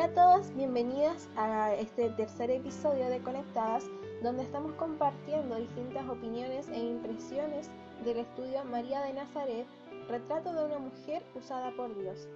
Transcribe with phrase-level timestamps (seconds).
[0.00, 3.84] Hola a todos, bienvenidas a este tercer episodio de Conectadas,
[4.22, 7.68] donde estamos compartiendo distintas opiniones e impresiones
[8.02, 9.66] del estudio María de Nazaret,
[10.08, 12.26] retrato de una mujer usada por Dios.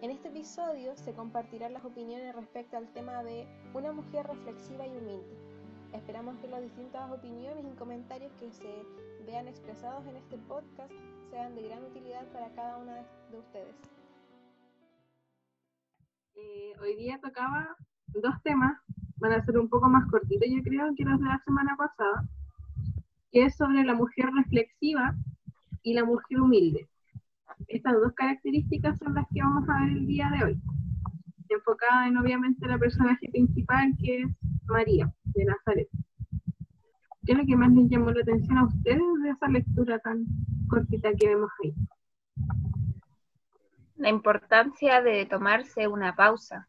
[0.00, 4.96] En este episodio se compartirán las opiniones respecto al tema de una mujer reflexiva y
[4.96, 5.36] humilde.
[5.92, 8.86] Esperamos que las distintas opiniones y comentarios que se
[9.26, 10.90] vean expresados en este podcast
[11.30, 13.95] sean de gran utilidad para cada una de ustedes.
[16.38, 17.74] Eh, hoy día tocaba
[18.08, 18.78] dos temas,
[19.16, 22.28] van a ser un poco más cortitos yo creo que los de la semana pasada,
[23.32, 25.14] que es sobre la mujer reflexiva
[25.82, 26.86] y la mujer humilde.
[27.68, 30.60] Estas dos características son las que vamos a ver el día de hoy,
[31.48, 34.28] enfocada en obviamente la personaje principal que es
[34.66, 35.88] María de Nazaret.
[37.24, 40.26] ¿Qué es lo que más les llamó la atención a ustedes de esa lectura tan
[40.68, 41.74] cortita que vemos ahí?
[43.96, 46.66] La importancia de tomarse una pausa,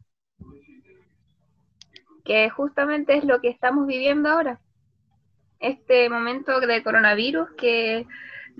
[2.24, 4.60] que justamente es lo que estamos viviendo ahora.
[5.60, 8.06] Este momento de coronavirus, que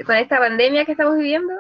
[0.05, 1.53] con esta pandemia que estamos viviendo,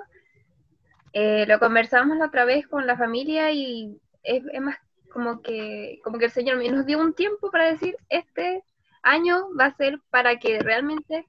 [1.12, 4.77] eh, lo conversamos la otra vez con la familia y es, más
[5.12, 8.62] como que, como que el Señor nos dio un tiempo para decir, este
[9.03, 11.27] año va a ser para que realmente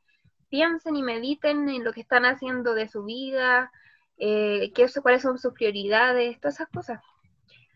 [0.50, 3.72] piensen y mediten en lo que están haciendo de su vida,
[4.20, 7.02] eh, qué, cuáles son sus prioridades, todas esas cosas.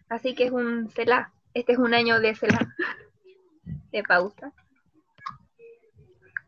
[0.09, 2.59] Así que es un CELA, este es un año de CELA,
[3.91, 4.51] de pausa.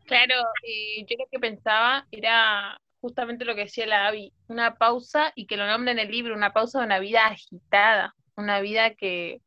[0.06, 5.32] Claro, eh, yo lo que pensaba era justamente lo que decía la Avi, una pausa
[5.34, 8.94] y que lo nombre en el libro, una pausa de una vida agitada, una vida
[8.94, 9.40] que,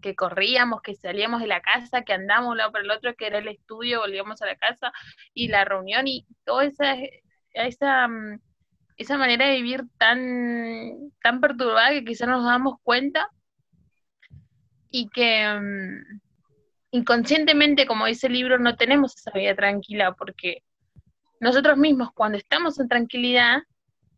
[0.00, 3.38] que corríamos, que salíamos de la casa, que andamos lado para el otro, que era
[3.38, 4.92] el estudio, volvíamos a la casa
[5.34, 6.96] y la reunión y toda esa,
[7.52, 8.40] esa, mm,
[9.00, 13.30] esa manera de vivir tan, tan perturbada que quizás nos damos cuenta
[14.90, 16.20] y que mm,
[16.90, 20.64] inconscientemente, como dice el libro, no tenemos esa vida tranquila porque
[21.40, 23.62] nosotros mismos cuando estamos en tranquilidad,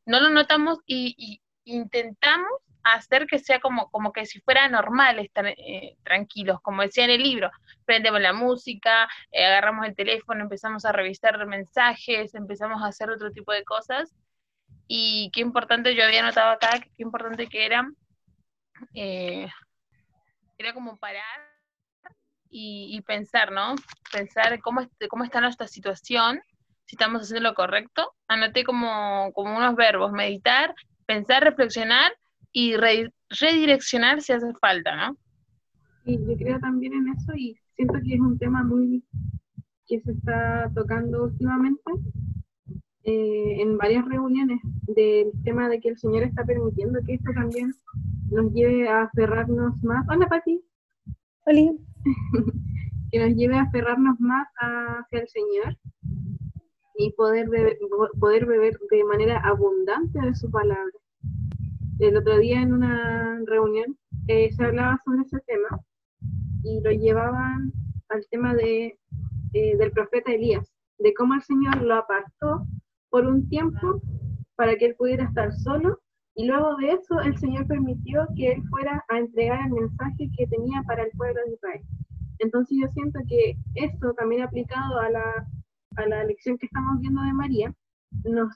[0.05, 2.51] no lo notamos y, intentamos
[2.83, 7.11] hacer que sea como, como que si fuera normal estar eh, tranquilos, como decía en
[7.11, 7.53] el libro,
[7.85, 13.31] prendemos la música, eh, agarramos el teléfono, empezamos a revisar mensajes, empezamos a hacer otro
[13.31, 14.13] tipo de cosas.
[14.95, 17.91] Y qué importante, yo había notado acá, qué importante que era,
[18.93, 19.49] eh,
[20.59, 21.41] era como parar
[22.51, 23.75] y, pensar, ¿no?
[24.13, 26.43] Pensar cómo, cómo está nuestra situación
[26.85, 28.13] si estamos haciendo lo correcto.
[28.29, 30.75] Anoté como, como unos verbos, meditar,
[31.07, 32.13] pensar, reflexionar
[32.53, 35.17] y redireccionar si hace falta, ¿no?
[36.05, 39.03] Sí, yo creo también en eso y siento que es un tema muy
[39.87, 41.93] que se está tocando últimamente
[43.05, 47.73] eh, en varias reuniones del tema de que el Señor está permitiendo que esto también
[48.31, 50.07] nos lleve a aferrarnos más.
[50.09, 50.63] Hola, Pati.
[51.47, 51.73] Hola.
[53.11, 55.77] que nos lleve a aferrarnos más hacia el Señor
[56.97, 57.79] y poder beber,
[58.19, 60.93] poder beber de manera abundante de su palabra.
[61.99, 63.99] El otro día en una reunión
[64.29, 65.81] eh, se hablaba sobre ese tema
[66.63, 67.73] y lo llevaban
[68.09, 68.99] al tema de,
[69.53, 72.67] eh, del profeta Elías, de cómo el Señor lo apartó
[73.13, 74.03] por un tiempo
[74.57, 76.01] para que él pudiera estar solo
[76.35, 80.47] y luego de eso el Señor permitió que él fuera a entregar el mensaje que
[80.47, 81.83] tenía para el pueblo de Israel.
[82.39, 85.47] Entonces yo siento que esto también aplicado a la
[85.97, 87.75] a la lección que estamos viendo de María,
[88.25, 88.49] nos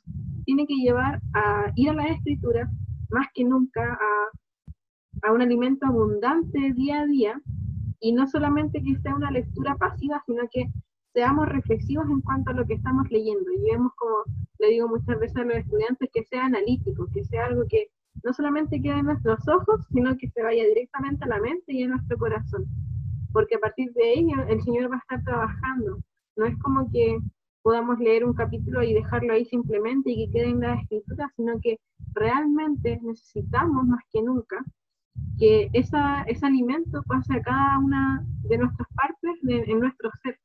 [0.45, 2.71] tiene que llevar a ir a la escritura
[3.11, 7.41] más que nunca a, a un alimento abundante día a día
[8.01, 10.67] y no solamente que sea una lectura pasiva, sino que
[11.13, 14.17] seamos reflexivos en cuanto a lo que estamos leyendo y vemos como
[14.59, 17.89] le digo muchas veces a los estudiantes que sea analítico, que sea algo que
[18.25, 21.83] no solamente quede en nuestros ojos, sino que se vaya directamente a la mente y
[21.83, 22.65] a nuestro corazón,
[23.33, 25.99] porque a partir de ello el Señor va a estar trabajando.
[26.37, 27.19] No es como que
[27.63, 31.61] podamos leer un capítulo y dejarlo ahí simplemente y que quede en la escritura, sino
[31.61, 31.79] que
[32.15, 34.65] realmente necesitamos más que nunca
[35.39, 40.39] que esa, ese alimento pase a cada una de nuestras partes en nuestro ser,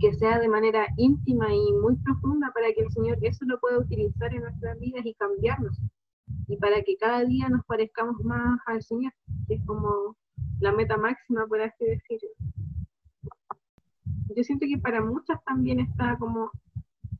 [0.00, 3.78] que sea de manera íntima y muy profunda para que el Señor eso lo pueda
[3.78, 5.80] utilizar en nuestras vidas y cambiarnos,
[6.46, 9.12] y para que cada día nos parezcamos más al Señor,
[9.46, 10.16] que es como
[10.60, 12.28] la meta máxima, por así decirlo.
[14.36, 16.50] Yo siento que para muchas también está como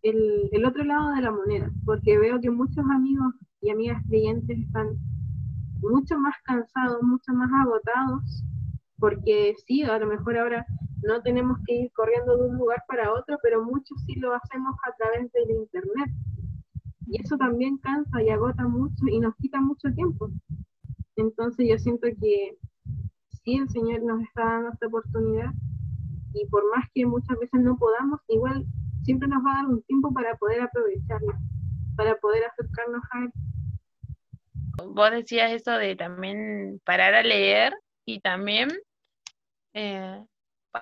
[0.03, 4.59] el, el, otro lado de la moneda, porque veo que muchos amigos y amigas creyentes
[4.59, 4.97] están
[5.81, 8.45] mucho más cansados, mucho más agotados,
[8.99, 10.67] porque sí, a lo mejor ahora
[11.03, 14.75] no tenemos que ir corriendo de un lugar para otro, pero muchos sí lo hacemos
[14.87, 16.11] a través del Internet.
[17.07, 20.31] Y eso también cansa y agota mucho y nos quita mucho tiempo.
[21.17, 22.59] Entonces yo siento que
[23.45, 25.51] sí el Señor nos está dando esta oportunidad
[26.35, 28.67] y por más que muchas veces no podamos, igual
[29.03, 31.39] siempre nos va a dar un tiempo para poder aprovecharla,
[31.97, 33.33] para poder acercarnos a Él.
[34.91, 37.73] Vos decías eso de también parar a leer
[38.05, 38.69] y también
[39.75, 40.25] eh,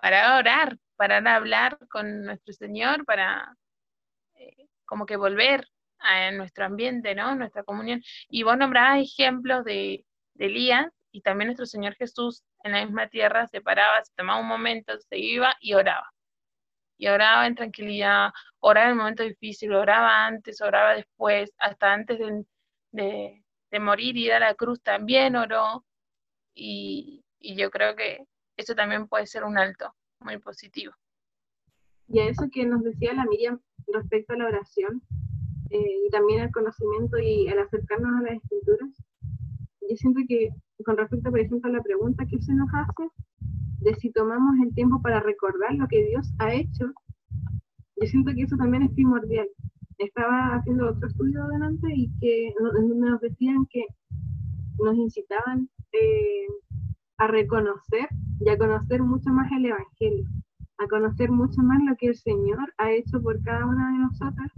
[0.01, 3.57] parar a orar, parar a hablar con nuestro Señor para
[4.35, 5.67] eh, como que volver
[5.99, 7.35] a nuestro ambiente, ¿no?
[7.35, 8.03] Nuestra comunión.
[8.29, 10.05] Y vos nombrabas ejemplos de,
[10.35, 14.41] de Elías y también nuestro Señor Jesús en la misma tierra se paraba, se tomaba
[14.41, 16.13] un momento, se iba y oraba.
[16.99, 22.19] Y oraba en tranquilidad, oraba en el momento difícil, oraba antes, oraba después, hasta antes
[22.93, 23.43] de,
[23.81, 25.85] morir y ir a la cruz también oró.
[26.55, 28.27] Y, y yo creo que
[28.57, 30.93] eso también puede ser un alto muy positivo.
[32.09, 33.61] Y a eso que nos decía la Miriam
[33.93, 35.03] respecto a la oración,
[35.71, 38.91] eh, y también al conocimiento y al acercarnos a las escrituras,
[39.89, 40.51] yo siento que
[40.85, 43.09] con respecto, por ejemplo, a la pregunta que se nos hace,
[43.81, 46.93] de si tomamos el tiempo para recordar lo que Dios ha hecho,
[47.97, 49.49] yo siento que eso también es primordial.
[49.99, 53.87] Estaba haciendo otro estudio adelante y que nos decían que
[54.79, 56.47] nos incitaban eh,
[57.19, 58.09] a reconocer
[58.41, 60.29] y a conocer mucho más el Evangelio,
[60.79, 64.53] a conocer mucho más lo que el Señor ha hecho por cada una de nosotras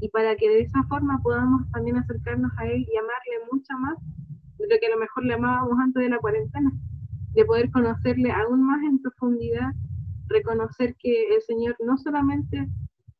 [0.00, 3.96] y para que de esa forma podamos también acercarnos a Él y amarle mucho más
[4.58, 6.72] de lo que a lo mejor le amábamos antes de la cuarentena,
[7.32, 9.72] de poder conocerle aún más en profundidad,
[10.28, 12.68] reconocer que el Señor no solamente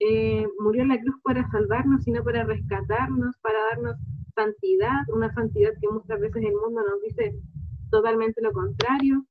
[0.00, 3.97] eh, murió en la cruz para salvarnos, sino para rescatarnos, para darnos
[4.35, 7.35] santidad, una santidad que muchas veces el mundo nos dice
[7.90, 9.25] totalmente lo contrario.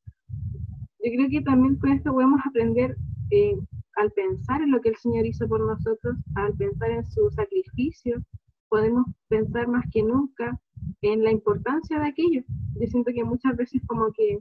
[1.02, 2.96] Yo creo que también con esto podemos aprender
[3.32, 3.56] eh,
[3.96, 8.22] al pensar en lo que el Señor hizo por nosotros, al pensar en su sacrificio,
[8.70, 10.60] podemos pensar más que nunca
[11.02, 12.44] en la importancia de aquello.
[12.80, 14.40] Yo siento que muchas veces como que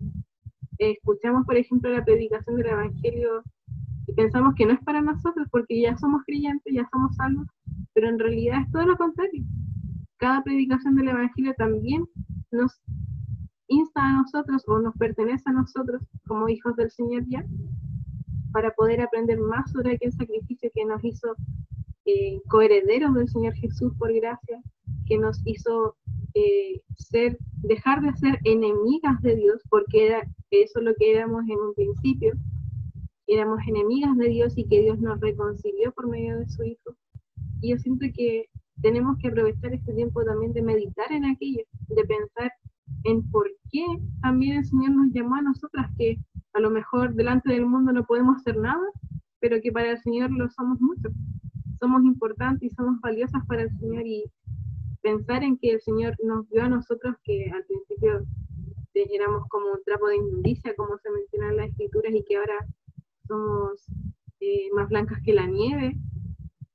[0.78, 3.42] escuchamos, por ejemplo, la predicación del Evangelio
[4.06, 7.46] y pensamos que no es para nosotros porque ya somos creyentes, ya somos salvos,
[7.94, 9.44] pero en realidad es todo lo contrario.
[10.18, 12.04] Cada predicación del Evangelio también
[12.50, 12.80] nos
[13.68, 17.44] insta a nosotros o nos pertenece a nosotros como hijos del Señor ya
[18.52, 21.34] para poder aprender más sobre aquel sacrificio que nos hizo
[22.06, 24.62] eh, coherederos del Señor Jesús por gracia,
[25.06, 25.96] que nos hizo
[26.34, 31.44] eh, ser, dejar de ser enemigas de Dios, porque era, eso es lo que éramos
[31.48, 32.32] en un principio,
[33.26, 36.96] éramos enemigas de Dios y que Dios nos reconcilió por medio de su Hijo.
[37.60, 38.46] Y yo siento que
[38.80, 42.52] tenemos que aprovechar este tiempo también de meditar en aquello, de pensar
[43.08, 43.84] en por qué
[44.20, 46.18] también el Señor nos llamó a nosotras que
[46.52, 48.84] a lo mejor delante del mundo no podemos hacer nada,
[49.40, 51.08] pero que para el Señor lo somos mucho.
[51.80, 54.24] Somos importantes y somos valiosas para el Señor y
[55.00, 58.26] pensar en que el Señor nos dio a nosotros que al principio
[58.94, 62.66] éramos como un trapo de inmundicia, como se menciona en las escrituras, y que ahora
[63.28, 63.86] somos
[64.40, 65.96] eh, más blancas que la nieve.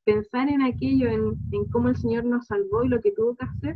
[0.05, 3.45] Pensar en aquello, en, en cómo el Señor nos salvó y lo que tuvo que
[3.45, 3.75] hacer,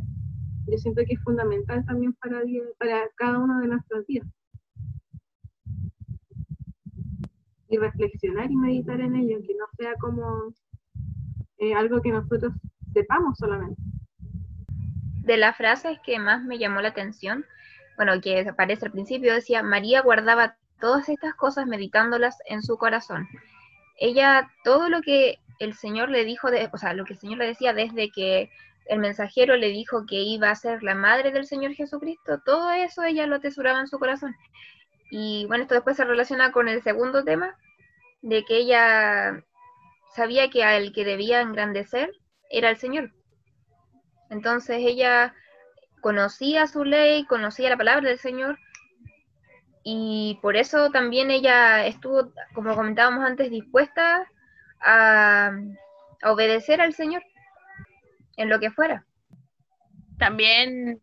[0.68, 2.42] yo siento que es fundamental también para,
[2.78, 4.28] para cada uno de nuestros días.
[7.70, 10.54] Y reflexionar y meditar en ello, que no sea como
[11.58, 12.54] eh, algo que nosotros
[12.94, 13.82] sepamos solamente.
[15.24, 17.46] De las frases que más me llamó la atención,
[17.98, 23.28] bueno, que aparece al principio, decía, María guardaba todas estas cosas meditándolas en su corazón.
[24.00, 27.40] Ella, todo lo que el Señor le dijo, de, o sea, lo que el Señor
[27.40, 28.50] le decía desde que
[28.90, 33.04] el mensajero le dijo que iba a ser la madre del Señor Jesucristo, todo eso
[33.04, 34.36] ella lo atesoraba en su corazón.
[35.10, 37.56] Y bueno, esto después se relaciona con el segundo tema,
[38.22, 39.44] de que ella
[40.16, 42.12] sabía que al que debía engrandecer
[42.50, 43.12] era el Señor.
[44.30, 45.34] Entonces ella
[46.02, 48.58] conocía su ley, conocía la palabra del Señor,
[49.84, 54.30] y por eso también ella estuvo, como comentábamos antes, dispuesta
[54.82, 55.52] a,
[56.22, 57.24] a obedecer al Señor
[58.38, 59.06] en lo que fuera.
[60.18, 61.02] También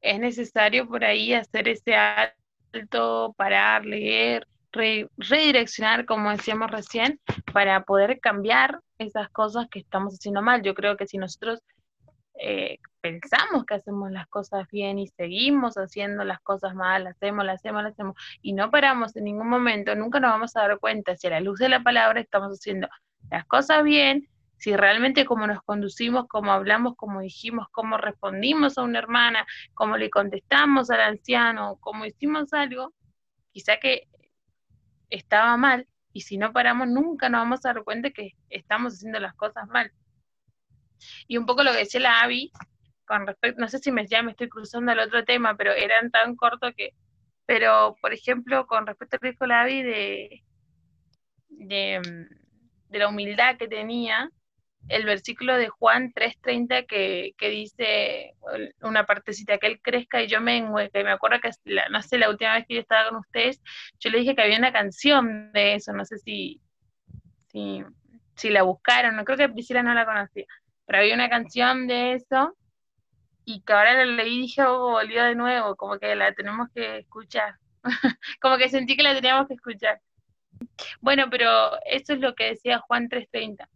[0.00, 7.20] es necesario por ahí hacer ese alto, parar, leer, redireccionar, como decíamos recién,
[7.52, 10.62] para poder cambiar esas cosas que estamos haciendo mal.
[10.62, 11.62] Yo creo que si nosotros
[12.38, 17.56] eh, pensamos que hacemos las cosas bien y seguimos haciendo las cosas mal, hacemos, las
[17.56, 21.16] hacemos, las hacemos, y no paramos en ningún momento, nunca nos vamos a dar cuenta
[21.16, 22.88] si a la luz de la palabra estamos haciendo
[23.30, 28.82] las cosas bien si realmente como nos conducimos, como hablamos, como dijimos, cómo respondimos a
[28.82, 32.94] una hermana, cómo le contestamos al anciano, cómo hicimos algo,
[33.52, 34.08] quizá que
[35.10, 39.20] estaba mal y si no paramos nunca nos vamos a dar cuenta que estamos haciendo
[39.20, 39.92] las cosas mal.
[41.28, 42.50] Y un poco lo que decía la Avi,
[43.06, 46.34] con respecto, no sé si ya me estoy cruzando al otro tema, pero eran tan
[46.34, 46.94] cortos que
[47.46, 50.44] Pero, por ejemplo, con respecto al que dijo Lavi de,
[51.48, 52.28] de,
[52.88, 54.30] de la humildad que tenía,
[54.88, 58.34] el versículo de Juan 3.30 que, que dice
[58.80, 61.50] una partecita, que él crezca y yo mengue, que me acuerdo que,
[61.90, 63.60] no sé, la última vez que yo estaba con ustedes,
[63.98, 66.60] yo le dije que había una canción de eso, no sé si,
[67.48, 67.82] si,
[68.36, 70.46] si la buscaron, no creo que Priscila no la conocía,
[70.86, 72.56] pero había una canción de eso
[73.44, 76.68] y que ahora la leí y dije, oh, volvió de nuevo, como que la tenemos
[76.74, 77.56] que escuchar,
[78.40, 80.00] como que sentí que la teníamos que escuchar.
[81.00, 83.68] Bueno, pero eso es lo que decía Juan 3.30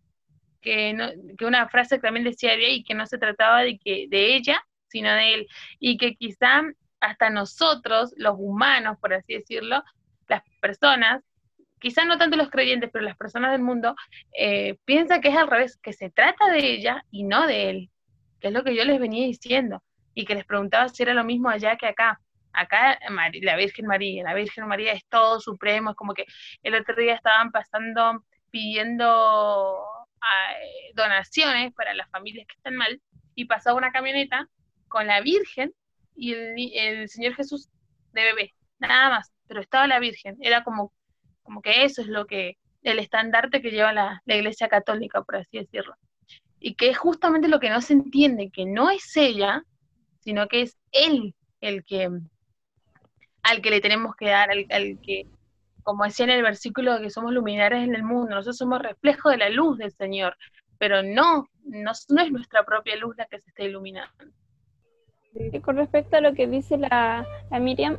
[0.61, 3.79] que, no, que una frase que también decía de y que no se trataba de,
[3.79, 5.47] que, de ella, sino de él,
[5.79, 6.62] y que quizá
[7.00, 9.83] hasta nosotros, los humanos, por así decirlo,
[10.29, 11.23] las personas,
[11.79, 13.95] quizá no tanto los creyentes, pero las personas del mundo,
[14.37, 17.90] eh, piensan que es al revés, que se trata de ella y no de él,
[18.40, 19.83] que es lo que yo les venía diciendo,
[20.14, 22.21] y que les preguntaba si era lo mismo allá que acá.
[22.52, 22.99] Acá
[23.43, 26.26] la Virgen María, la Virgen María es todo supremo, es como que
[26.64, 29.79] el otro día estaban pasando pidiendo
[30.22, 33.00] eh, donaciones para las familias que están mal
[33.34, 34.48] y pasaba una camioneta
[34.88, 35.72] con la Virgen
[36.16, 36.34] y
[36.76, 37.70] el, Señor Jesús
[38.12, 40.92] de bebé, nada más, pero estaba la Virgen, era como,
[41.42, 45.36] como que eso es lo que, el estandarte que lleva la, la Iglesia Católica, por
[45.36, 45.94] así decirlo.
[46.58, 49.62] Y que es justamente lo que no se entiende, que no es ella,
[50.20, 52.10] sino que es Él el que,
[53.42, 55.26] al que le tenemos que dar, al, al que
[55.82, 59.38] como decía en el versículo, que somos luminares en el mundo, nosotros somos reflejo de
[59.38, 60.37] la luz del Señor,
[60.78, 64.12] pero no, no, es nuestra propia luz la que se está iluminando.
[65.34, 67.26] Y con respecto a lo que dice la,
[67.60, 67.99] Miriam,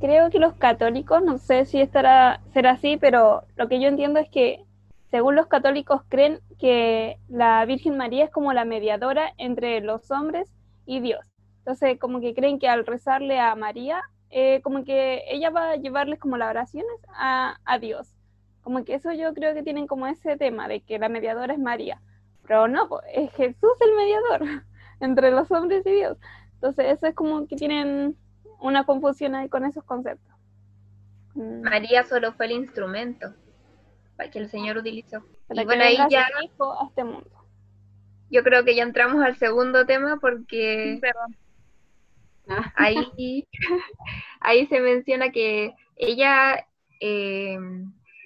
[0.00, 4.20] creo que los católicos, no sé si estará será así, pero lo que yo entiendo
[4.20, 4.64] es que
[5.10, 10.48] según los católicos creen que la Virgen María es como la mediadora entre los hombres
[10.86, 11.26] y Dios.
[11.58, 15.76] Entonces, como que creen que al rezarle a María eh, como que ella va a
[15.76, 18.14] llevarles como las oraciones a, Dios.
[18.62, 21.58] Como que eso yo creo que tienen como ese tema de que la mediadora es
[21.58, 22.00] María.
[22.46, 24.64] Pero no, es Jesús el mediador
[25.00, 26.18] entre los hombres y Dios.
[26.54, 28.16] Entonces eso es como que tienen
[28.60, 30.34] una confusión ahí con esos conceptos.
[31.34, 31.62] Mm.
[31.62, 33.34] María solo fue el instrumento
[34.28, 35.22] que el Señor utilizó.
[35.50, 36.24] y bueno, ahí ya...
[36.24, 37.30] A este mundo.
[38.30, 41.00] Yo creo que ya entramos al segundo tema porque...
[42.74, 43.46] Ahí,
[44.40, 46.66] ahí se menciona que ella
[47.00, 47.58] eh,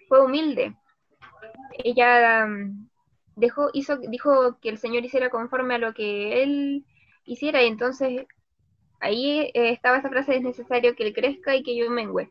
[0.08, 0.74] fue humilde.
[1.82, 2.88] Ella mm,
[3.36, 6.84] dejó, hizo, dijo que el Señor hiciera conforme a lo que él
[7.24, 8.26] hiciera, y entonces
[9.00, 12.30] ahí eh, estaba esa frase, es necesario que él crezca y que yo mengüe.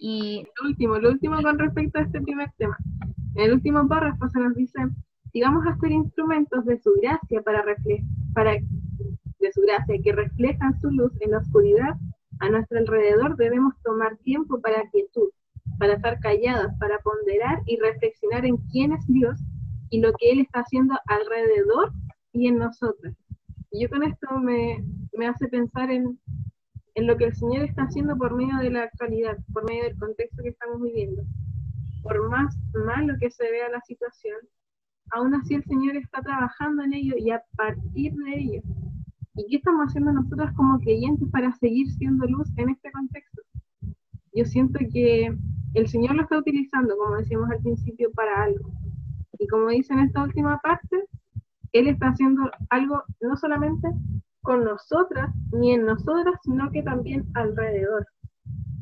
[0.00, 2.76] Y lo último, lo último con respecto a este primer tema.
[3.34, 4.78] En el último párrafo se nos dice,
[5.32, 7.64] si vamos a ser instrumentos de su gracia para,
[8.32, 8.56] para
[9.40, 11.94] de su gracia que reflejan su luz en la oscuridad
[12.40, 15.30] a nuestro alrededor, debemos tomar tiempo para quietud,
[15.78, 19.40] para estar calladas, para ponderar y reflexionar en quién es Dios
[19.90, 21.92] y lo que Él está haciendo alrededor
[22.32, 23.14] y en nosotros.
[23.70, 26.18] Y yo con esto me, me hace pensar en,
[26.94, 29.98] en lo que el Señor está haciendo por medio de la actualidad, por medio del
[29.98, 31.22] contexto que estamos viviendo.
[32.02, 34.38] Por más malo que se vea la situación,
[35.10, 38.62] aún así el Señor está trabajando en ello y a partir de ello
[39.38, 43.42] ¿Y qué estamos haciendo nosotros como creyentes para seguir siendo luz en este contexto?
[44.34, 45.32] Yo siento que
[45.74, 48.72] el Señor lo está utilizando, como decíamos al principio, para algo.
[49.38, 51.04] Y como dice en esta última parte,
[51.72, 53.86] Él está haciendo algo no solamente
[54.40, 58.08] con nosotras ni en nosotras, sino que también alrededor.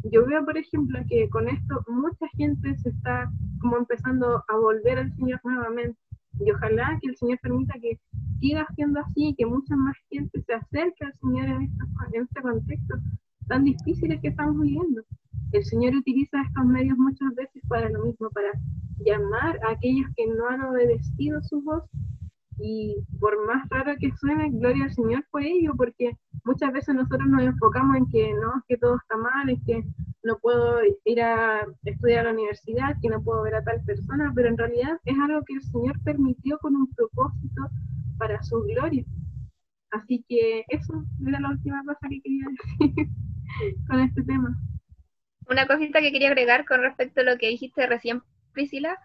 [0.05, 4.99] Yo veo, por ejemplo, que con esto mucha gente se está como empezando a volver
[4.99, 5.99] al Señor nuevamente
[6.41, 7.99] y ojalá que el Señor permita que
[8.47, 11.71] siga siendo así que mucha más gente se acerque al Señor en,
[12.12, 12.95] este contexto
[13.49, 15.03] tan difícil que estamos viviendo.
[15.53, 18.53] El Señor utiliza estos medios muchas veces para lo mismo, para
[19.05, 21.85] llamar a aquellos que no han obedecido su voz
[22.59, 27.29] y por más raro que suene, gloria al Señor por ello, porque muchas veces nosotros
[27.29, 29.85] nos enfocamos en que no, que todo está mal, es que
[30.23, 34.33] no puedo ir a estudiar a la universidad, que no puedo ver a tal persona,
[34.35, 37.62] pero en realidad es algo que el Señor permitió con un propósito
[38.18, 39.04] para su gloria.
[39.90, 43.08] Así que eso era la última cosa que quería decir
[43.88, 44.56] con este tema.
[45.49, 48.99] Una cosita que quería agregar con respecto a lo que dijiste recién, Priscila,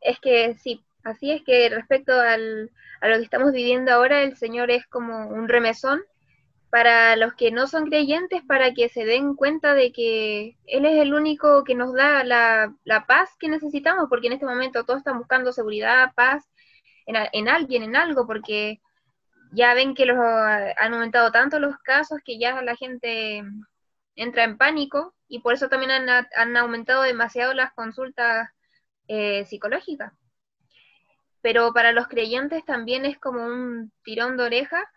[0.00, 2.70] es que sí, Así es que respecto al,
[3.02, 6.00] a lo que estamos viviendo ahora, el Señor es como un remesón
[6.70, 10.98] para los que no son creyentes, para que se den cuenta de que Él es
[11.00, 12.74] el único que nos da la,
[13.06, 16.50] paz que necesitamos, porque en este momento todos están buscando seguridad, paz
[17.06, 18.80] en, en alguien, en algo, porque
[19.52, 23.42] ya ven que los, han aumentado tanto los casos que ya la gente
[24.16, 28.48] entra en pánico y por eso también han, han aumentado demasiado las consultas
[29.08, 30.12] eh, psicológicas.
[31.40, 34.90] Pero para los creyentes también es como un tirón de oreja,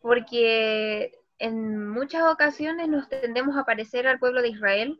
[0.00, 4.98] porque en muchas ocasiones nos tendemos a parecer al pueblo de Israel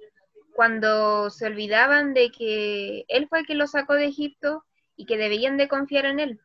[0.55, 4.65] cuando se olvidaban de que Él fue el que los sacó de Egipto
[4.99, 6.41] y que debían de confiar en Él.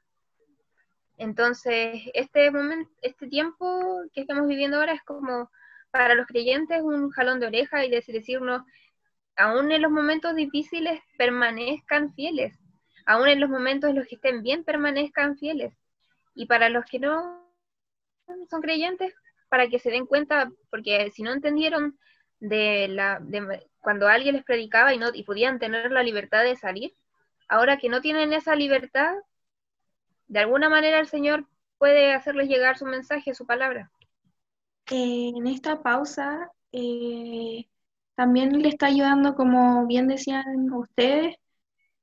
[1.18, 5.50] Entonces, este momento, este tiempo que estamos viviendo ahora es como
[5.92, 8.62] para los creyentes un jalón de oreja y decirnos,
[9.36, 12.58] aún en los momentos difíciles permanezcan fieles,
[13.06, 15.74] aún en los momentos en los que estén bien permanezcan fieles.
[16.36, 17.44] Y para los que no
[18.50, 19.14] son creyentes,
[19.50, 21.98] para que se den cuenta, porque si no entendieron
[22.40, 23.20] de la
[23.80, 26.94] cuando alguien les predicaba y no y podían tener la libertad de salir,
[27.48, 29.14] ahora que no tienen esa libertad,
[30.28, 31.48] de alguna manera el Señor
[31.78, 33.92] puede hacerles llegar su mensaje, su palabra.
[34.90, 37.66] Eh, en esta pausa eh,
[38.16, 41.36] también le está ayudando, como bien decían ustedes,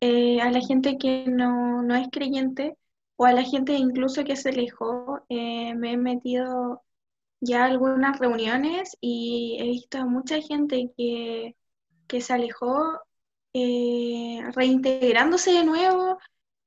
[0.01, 2.77] eh, a la gente que no, no, es creyente
[3.17, 5.25] o a la gente incluso que se alejó.
[5.29, 6.83] me he metido
[7.41, 11.57] ya a algunas reuniones y he visto a mucha gente que,
[12.07, 13.01] que se alejó
[13.53, 16.19] reintegrándose de nuevo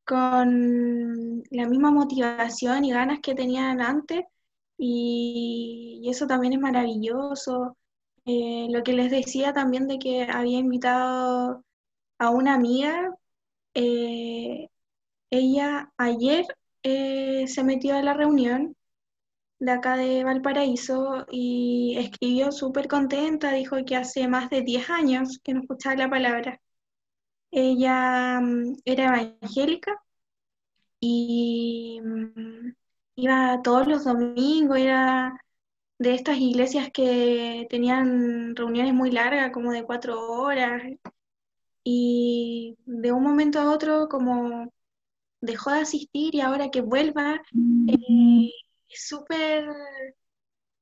[0.05, 4.23] con la misma motivación y ganas que tenían antes
[4.77, 7.77] y, eso también es maravilloso.
[8.25, 11.63] Eh, lo que les decía también de que había invitado
[12.19, 13.13] a una amiga,
[13.73, 14.69] eh,
[15.29, 16.45] ella ayer
[16.83, 18.75] eh, se metió a la reunión
[19.59, 25.39] de acá de Valparaíso y escribió súper contenta, dijo que hace más de 10 años
[25.43, 26.59] que no escuchaba la palabra.
[27.53, 30.01] Ella mm, era evangélica
[30.99, 32.73] y mm,
[33.15, 35.39] iba todos los domingos, era
[35.99, 40.81] de estas iglesias que tenían reuniones muy largas, como de cuatro horas,
[41.83, 44.71] y de un momento a otro como
[45.41, 47.41] dejó de asistir y ahora que vuelva,
[47.87, 48.49] eh,
[48.89, 49.67] es súper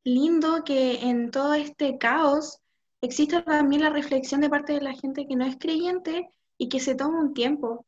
[0.03, 2.59] lindo que en todo este caos
[3.01, 6.29] exista también la reflexión de parte de la gente que no es creyente
[6.61, 7.85] y que se toma un tiempo.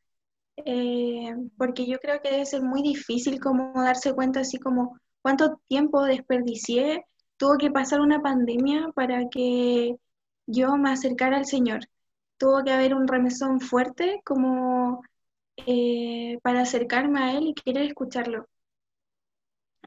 [0.58, 5.58] Eh, porque yo creo que debe ser muy difícil como darse cuenta así como cuánto
[5.68, 7.06] tiempo desperdicié,
[7.38, 9.98] tuvo que pasar una pandemia para que
[10.48, 11.82] yo me acercara al Señor.
[12.38, 15.04] Tuvo que haber un remesón fuerte como
[15.58, 18.48] eh, para acercarme a Él y querer escucharlo.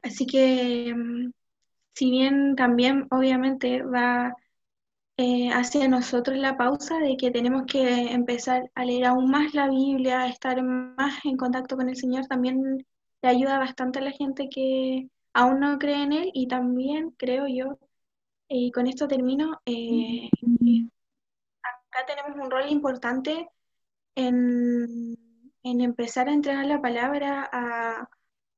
[0.03, 1.31] Así que, mm,
[1.93, 4.35] si bien también obviamente va
[5.17, 9.67] eh, hacia nosotros la pausa de que tenemos que empezar a leer aún más la
[9.69, 12.85] Biblia, a estar más en contacto con el Señor, también
[13.21, 16.31] le ayuda bastante a la gente que aún no cree en Él.
[16.33, 17.79] Y también creo yo,
[18.47, 20.29] y con esto termino, eh,
[21.63, 23.49] acá tenemos un rol importante
[24.15, 25.17] en,
[25.63, 28.09] en empezar a entregar la palabra, a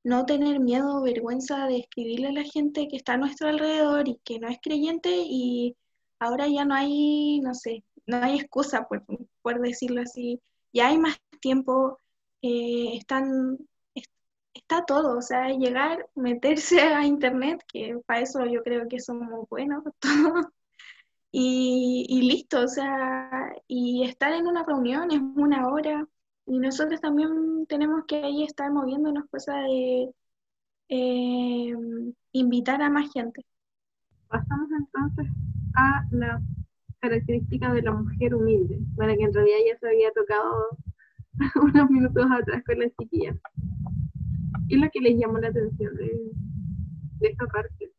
[0.03, 4.07] no tener miedo o vergüenza de escribirle a la gente que está a nuestro alrededor
[4.07, 5.75] y que no es creyente y
[6.19, 9.03] ahora ya no hay, no sé, no hay excusa, por,
[9.41, 10.41] por decirlo así,
[10.73, 11.97] ya hay más tiempo,
[12.41, 13.57] eh, están,
[14.53, 19.47] está todo, o sea, llegar, meterse a internet, que para eso yo creo que somos
[19.49, 20.47] buenos todos,
[21.31, 26.07] y, y listo, o sea, y estar en una reunión es una hora,
[26.45, 30.11] y nosotros también tenemos que ahí estar moviéndonos, cosa de
[30.89, 31.75] eh,
[32.31, 33.45] invitar a más gente.
[34.27, 35.27] Pasamos entonces
[35.75, 36.41] a la
[36.99, 40.77] característica de la mujer humilde, para que en realidad ya se había tocado
[41.61, 43.35] unos minutos atrás con la chiquilla.
[44.67, 46.31] ¿Qué es lo que les llamó la atención de,
[47.21, 47.91] esta parte?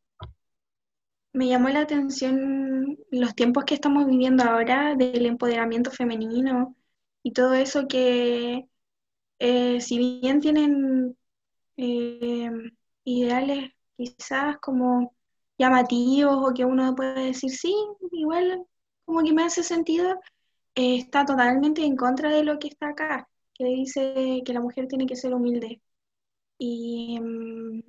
[1.32, 6.76] Me llamó la atención los tiempos que estamos viviendo ahora del empoderamiento femenino
[7.22, 8.68] y todo eso que,
[9.38, 11.16] eh, si bien tienen
[11.76, 12.50] eh,
[13.04, 15.14] ideales quizás como
[15.60, 17.74] llamativos o que uno puede decir, sí,
[18.12, 18.64] igual
[19.04, 20.18] como que me hace sentido,
[20.74, 24.88] eh, está totalmente en contra de lo que está acá, que dice que la mujer
[24.88, 25.82] tiene que ser humilde.
[26.58, 27.82] Y, mm,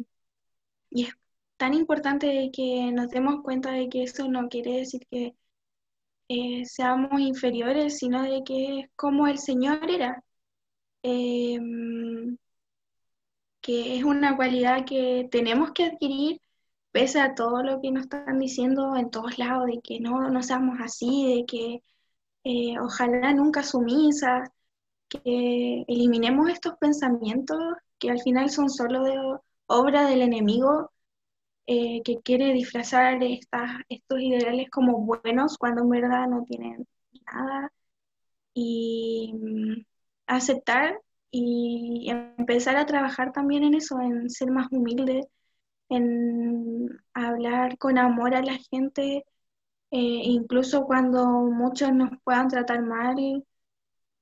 [0.91, 1.13] y es
[1.57, 5.35] tan importante que nos demos cuenta de que eso no quiere decir que
[6.29, 10.23] eh, seamos inferiores, sino de que es como el Señor era.
[11.03, 11.59] Eh,
[13.61, 16.41] que es una cualidad que tenemos que adquirir
[16.91, 20.43] pese a todo lo que nos están diciendo en todos lados, de que no, no
[20.43, 21.83] seamos así, de que
[22.43, 24.49] eh, ojalá nunca sumisas,
[25.09, 27.59] que eliminemos estos pensamientos
[27.99, 29.17] que al final son solo de
[29.67, 30.91] obra del enemigo,
[31.67, 36.87] eh, que quiere disfrazar estos ideales como buenos cuando en verdad no tienen
[37.31, 37.71] nada.
[38.53, 39.85] Y mm,
[40.27, 40.99] aceptar
[41.31, 45.27] y empezar a trabajar también en eso, en ser más humilde,
[45.91, 49.25] en hablar con amor a la gente,
[49.91, 53.17] eh, incluso cuando muchos nos puedan tratar mal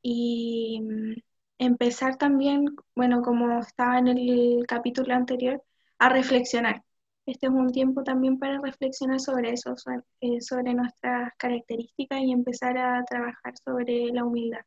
[0.01, 1.13] y mm,
[1.59, 5.63] empezar también, bueno, como estaba en el capítulo anterior,
[5.99, 6.83] a reflexionar.
[7.27, 9.75] Este es un tiempo también para reflexionar sobre eso,
[10.21, 14.65] eh, sobre nuestras características y empezar a trabajar sobre la humildad.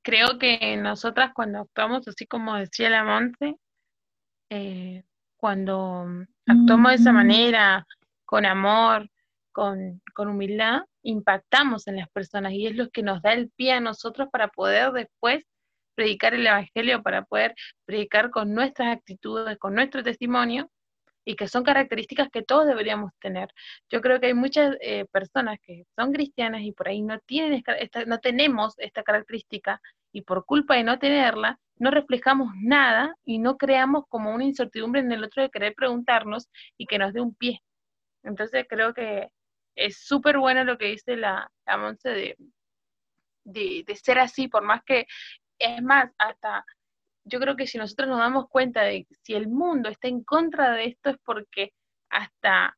[0.00, 3.56] Creo que nosotras cuando actuamos, así como decía la Monte,
[4.48, 5.04] eh,
[5.46, 6.08] cuando
[6.44, 7.86] actuamos de esa manera,
[8.24, 9.08] con amor,
[9.52, 13.74] con, con, humildad, impactamos en las personas y es lo que nos da el pie
[13.74, 15.44] a nosotros para poder después
[15.94, 17.54] predicar el Evangelio, para poder
[17.84, 20.68] predicar con nuestras actitudes, con nuestro testimonio,
[21.24, 23.48] y que son características que todos deberíamos tener.
[23.88, 27.62] Yo creo que hay muchas eh, personas que son cristianas y por ahí no, tienen
[27.78, 29.80] esta, no tenemos esta característica
[30.16, 35.02] y por culpa de no tenerla, no reflejamos nada y no creamos como una incertidumbre
[35.02, 36.48] en el otro de querer preguntarnos
[36.78, 37.60] y que nos dé un pie.
[38.22, 39.28] Entonces creo que
[39.74, 44.82] es súper bueno lo que dice la, la Monse de, de, ser así, por más
[44.86, 45.06] que,
[45.58, 46.64] es más, hasta
[47.24, 50.72] yo creo que si nosotros nos damos cuenta de si el mundo está en contra
[50.72, 51.74] de esto es porque
[52.08, 52.74] hasta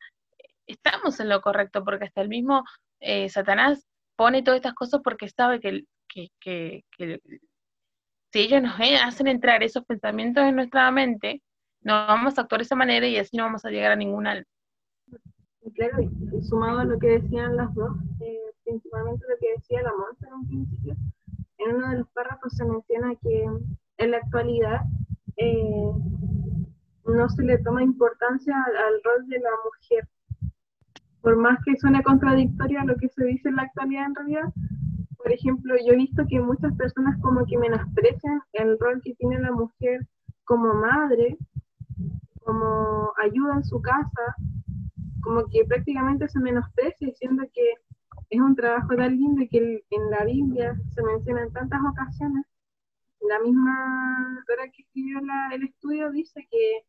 [0.67, 2.65] estamos en lo correcto, porque hasta el mismo
[2.99, 7.21] eh, Satanás pone todas estas cosas porque sabe que, que, que, que
[8.33, 11.43] si ellos nos hacen entrar esos pensamientos en nuestra mente,
[11.83, 14.27] no vamos a actuar de esa manera y así no vamos a llegar a ningún
[14.27, 14.47] alma.
[15.75, 19.93] Claro, y sumado a lo que decían las dos, eh, principalmente lo que decía la
[19.93, 20.97] Monza en un principio,
[21.59, 23.47] en uno de los párrafos se menciona que
[23.99, 24.83] en la actualidad
[25.37, 25.93] eh,
[27.05, 30.09] no se le toma importancia al, rol de la mujer.
[31.21, 34.53] Por más que suene contradictorio a lo que se dice en la actualidad en realidad,
[35.29, 39.39] por ejemplo, yo he visto que muchas personas como que menosprecian el rol que tiene
[39.39, 40.07] la mujer
[40.45, 41.37] como madre,
[42.43, 44.37] como ayuda en su casa,
[45.21, 47.75] como que prácticamente se menosprecia diciendo que
[48.31, 52.47] es un trabajo tan lindo y que en la Biblia se menciona en tantas ocasiones.
[53.21, 55.21] La misma autora que escribió
[55.53, 56.87] el estudio dice que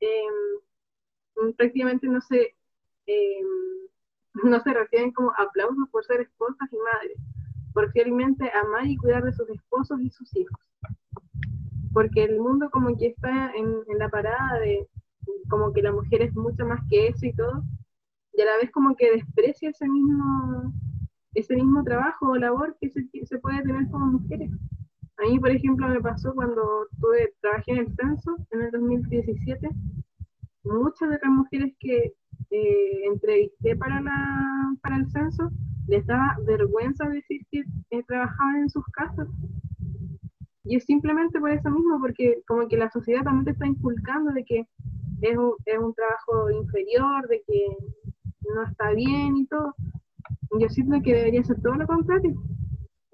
[0.00, 2.54] em, prácticamente no se,
[3.06, 3.46] em,
[4.44, 7.18] no se reciben como aplausos por ser esposas y madres,
[7.78, 10.58] por fielmente amar y cuidar de sus esposos y sus hijos.
[11.92, 14.84] Porque el mundo como que está en, la parada de
[15.48, 17.62] como que la mujer es mucho más que eso y todo,
[18.32, 20.72] y a la vez como que desprecia ese mismo,
[21.34, 24.50] ese mismo trabajo o labor que se, se puede tener como mujeres.
[25.18, 29.68] A mí, por ejemplo, me pasó cuando tuve, trabajé en el censo en el 2017.
[30.64, 32.12] Muchas de las mujeres que
[32.50, 35.52] eh, entrevisté para, la, para el censo
[35.88, 39.26] les daba vergüenza decir que eh, trabajaban en sus casas.
[40.64, 44.32] Y es simplemente por eso mismo, porque como que la sociedad también te está inculcando
[44.32, 44.66] de que
[45.22, 47.76] es un, es un trabajo inferior, de que
[48.54, 49.74] no está bien y todo.
[50.60, 52.34] Yo siento que debería ser todo lo contrario.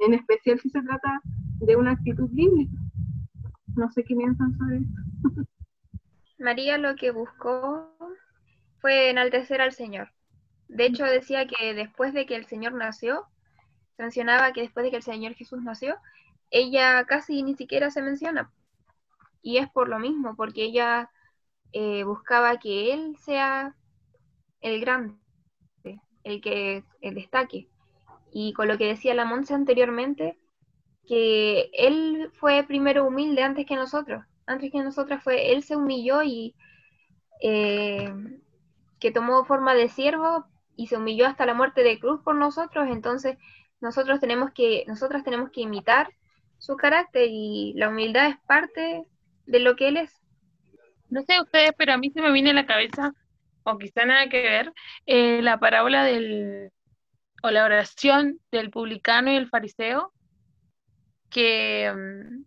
[0.01, 1.21] En especial si se trata
[1.61, 2.77] de una actitud bíblica.
[3.77, 5.01] No sé qué piensan sobre esto.
[6.39, 7.89] María lo que buscó
[8.81, 10.09] fue enaltecer al Señor.
[10.69, 13.27] De hecho, decía que después de que el Señor nació,
[13.99, 15.97] mencionaba que después de que el Señor Jesús nació,
[16.51, 18.53] ella casi ni siquiera se menciona.
[19.43, 21.11] Y es por lo mismo, porque ella
[21.73, 23.77] eh, buscaba que Él sea
[24.61, 25.19] el grande,
[26.23, 27.69] el que el destaque.
[28.33, 30.39] Y con lo que decía la Monza anteriormente,
[31.07, 36.23] que él fue primero humilde antes que nosotros, antes que nosotras fue, él se humilló
[36.23, 36.55] y
[37.43, 38.13] eh,
[38.99, 42.89] que tomó forma de siervo y se humilló hasta la muerte de cruz por nosotros,
[42.89, 43.39] entonces
[43.81, 46.09] nosotros tenemos que, nosotras tenemos que imitar
[46.59, 49.05] su carácter y la humildad es parte
[49.47, 50.21] de lo que él es.
[51.11, 53.13] No sé ustedes, pero a mí se me viene a la cabeza,
[53.63, 54.73] o quizá nada que ver,
[55.07, 56.71] eh, la parábola del,
[57.43, 60.13] o la oración del publicano y el fariseo,
[61.31, 62.45] que, mm,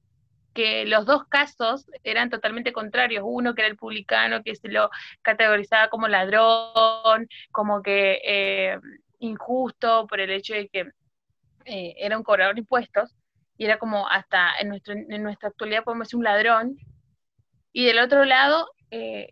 [0.57, 3.23] que los dos casos eran totalmente contrarios.
[3.23, 4.89] Uno que era el publicano, que se lo
[5.21, 8.79] categorizaba como ladrón, como que eh,
[9.19, 10.89] injusto por el hecho de que
[11.65, 13.15] eh, era un cobrador de impuestos,
[13.55, 16.75] y era como hasta en, nuestro, en nuestra actualidad podemos decir un ladrón.
[17.71, 19.29] Y del otro lado, eh,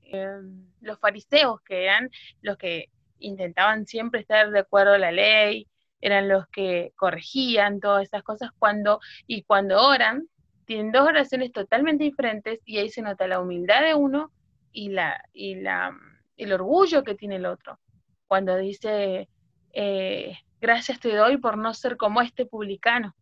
[0.81, 2.11] los fariseos, que eran
[2.43, 5.67] los que intentaban siempre estar de acuerdo a la ley,
[6.01, 10.27] eran los que corregían todas esas cosas cuando y cuando oran
[10.65, 14.31] tienen dos oraciones totalmente diferentes y ahí se nota la humildad de uno
[14.71, 15.95] y la y la
[16.37, 17.79] el orgullo que tiene el otro.
[18.27, 19.29] Cuando dice,
[19.73, 23.15] eh, gracias te doy por no ser como este publicano.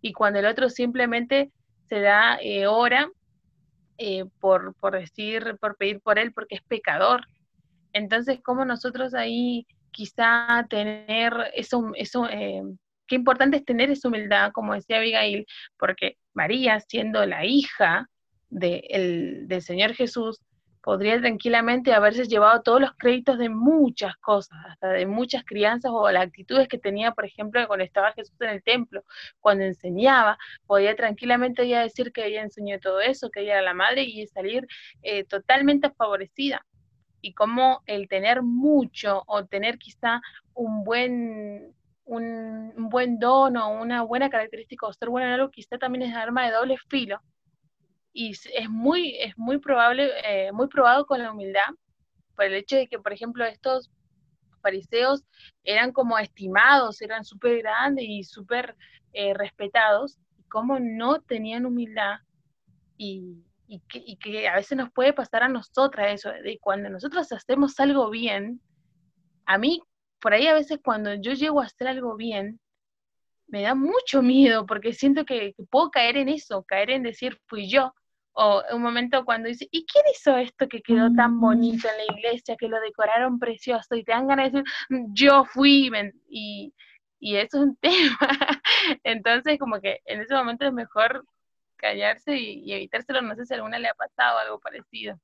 [0.00, 1.50] Y cuando el otro simplemente
[1.88, 3.10] se da eh, hora
[3.96, 7.26] eh, por, por decir, por pedir por él porque es pecador.
[7.92, 12.62] Entonces, ¿cómo nosotros ahí quizá tener eso, eso eh,
[13.08, 15.46] qué importante es tener esa humildad, como decía Abigail,
[15.78, 18.08] porque María, siendo la hija
[18.50, 20.40] del Señor Jesús,
[20.88, 26.10] podría tranquilamente haberse llevado todos los créditos de muchas cosas, hasta de muchas crianzas o
[26.10, 29.04] las actitudes que tenía, por ejemplo, cuando estaba Jesús en el templo,
[29.40, 33.74] cuando enseñaba, podía tranquilamente ella decir que ella enseñó todo eso, que ella era la
[33.74, 34.66] madre y salir
[35.02, 36.64] eh, totalmente favorecida.
[37.20, 40.22] Y como el tener mucho o tener quizá
[40.54, 41.74] un buen
[42.08, 46.16] un, buen don o una buena característica o ser bueno en algo, quizá también es
[46.16, 47.20] arma de doble filo,
[48.12, 51.68] y es muy, es muy probable, eh, muy probado con la humildad,
[52.34, 53.90] por el hecho de que, por ejemplo, estos
[54.62, 55.22] fariseos
[55.64, 58.74] eran como estimados, eran súper grandes y súper
[59.12, 62.16] eh, respetados, y como no tenían humildad,
[62.96, 63.44] y,
[63.88, 67.78] que, y, que, a veces nos puede pasar a nosotras eso, de cuando nosotros hacemos
[67.78, 68.60] algo bien,
[69.44, 69.82] a mí,
[70.20, 72.60] por ahí a veces cuando yo llego a hacer algo bien,
[73.48, 77.68] me da mucho miedo porque siento que, puedo caer en eso, caer en decir fui
[77.68, 77.94] yo.
[78.40, 81.40] O un momento cuando dice, ¿y quién hizo esto que quedó tan mm.
[81.40, 83.96] bonito en la iglesia, que lo decoraron precioso?
[83.96, 85.90] Y te dan ganas de decir, mm, yo fui,
[86.28, 86.72] y,
[87.18, 88.62] y eso es un tema.
[89.02, 91.24] Entonces, como que en ese momento es mejor
[91.76, 93.22] callarse y, y, evitárselo.
[93.22, 95.18] No sé si a alguna le ha pasado algo parecido.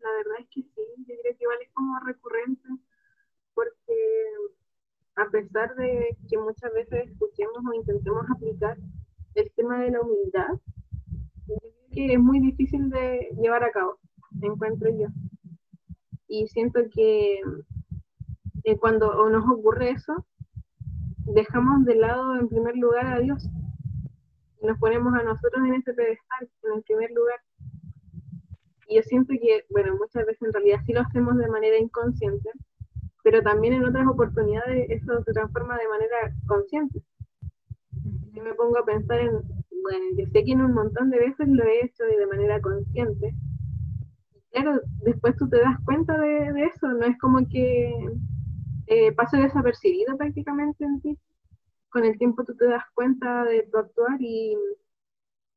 [0.00, 2.68] La verdad es que sí, yo creo que igual es como recurrente,
[3.54, 3.94] porque
[5.16, 8.76] a pesar de que muchas veces escuchemos o intentemos aplicar
[9.34, 10.48] el tema de la humildad,
[11.90, 13.98] es muy difícil de llevar a cabo,
[14.42, 15.06] encuentro yo.
[16.26, 17.40] Y siento que
[18.64, 20.26] eh, cuando nos ocurre eso,
[21.18, 23.48] dejamos de lado en primer lugar a Dios.
[24.62, 27.40] Nos ponemos a nosotros en ese pedestal, en el primer lugar.
[28.88, 32.50] Y yo siento que, bueno, muchas veces en realidad sí lo hacemos de manera inconsciente,
[33.24, 37.02] pero también en otras oportunidades eso se transforma de manera consciente.
[38.32, 39.32] Si me pongo a pensar en,
[39.82, 43.34] bueno, yo sé que en un montón de veces lo he hecho de manera consciente.
[44.50, 47.92] Claro, después tú te das cuenta de, eso, no es como que
[48.88, 51.18] eh, pase desapercibido prácticamente en ti.
[51.88, 54.54] Con el tiempo tú te das cuenta de tu actuar y,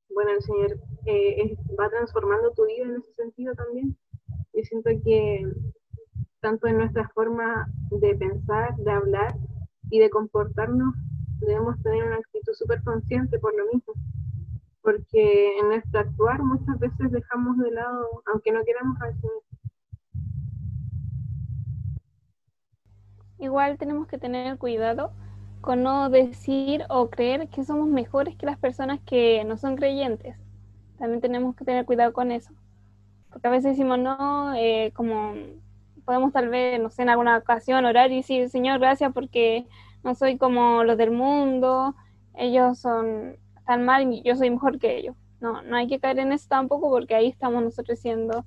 [0.09, 3.97] bueno, el Señor eh, va transformando tu vida en ese sentido también.
[4.53, 5.45] Yo siento que
[6.39, 9.35] tanto en nuestra forma de pensar, de hablar
[9.89, 10.95] y de comportarnos,
[11.39, 13.93] debemos tener una actitud súper consciente por lo mismo,
[14.81, 19.43] porque en nuestro actuar muchas veces dejamos de lado, aunque no queramos asumir.
[23.39, 25.11] Igual tenemos que tener cuidado
[25.61, 30.35] con no decir o creer que somos mejores que las personas que no son creyentes.
[30.97, 32.53] También tenemos que tener cuidado con eso.
[33.29, 35.33] Porque a veces decimos, no, eh, como
[36.07, 39.67] podemos tal vez, no sé, en alguna ocasión orar y decir, Señor, gracias porque
[40.05, 41.95] no soy como los del mundo,
[42.33, 45.17] ellos son tan mal y yo soy mejor que ellos.
[45.41, 48.45] No, no hay que caer en eso tampoco porque ahí estamos nosotros diciendo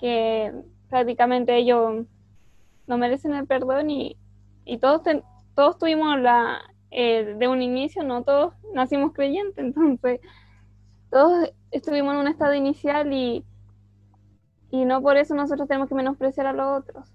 [0.00, 0.54] que
[0.88, 2.06] prácticamente ellos
[2.86, 4.16] no merecen el perdón y,
[4.64, 5.02] y todos,
[5.54, 10.20] todos tuvimos la, eh, de un inicio, no todos nacimos creyentes, entonces
[11.10, 13.44] todos estuvimos en un estado inicial y
[14.76, 17.08] y no por eso nosotros tenemos que menospreciar a los otros.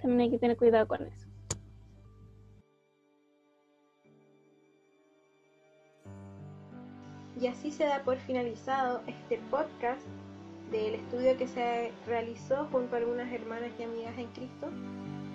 [0.00, 1.28] También hay que tener cuidado con eso.
[7.40, 10.04] Y así se da por finalizado este podcast
[10.72, 14.68] del estudio que se realizó junto a algunas hermanas y amigas en Cristo.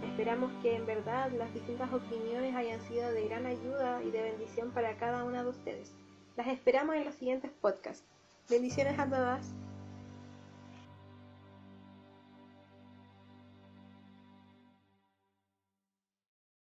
[0.05, 4.71] Esperamos que en verdad las distintas opiniones hayan sido de gran ayuda y de bendición
[4.71, 5.95] para cada una de ustedes.
[6.35, 8.05] Las esperamos en los siguientes podcasts.
[8.49, 9.53] Bendiciones a todas.